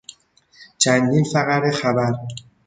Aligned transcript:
چندین 0.77 1.23
فقره 1.33 1.71
خبر 1.71 2.13